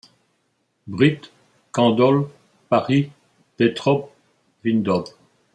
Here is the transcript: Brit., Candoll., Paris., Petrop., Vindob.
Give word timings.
Brit., 0.87 1.29
Candoll., 1.71 2.27
Paris., 2.71 3.11
Petrop., 3.55 4.09
Vindob. 4.65 5.09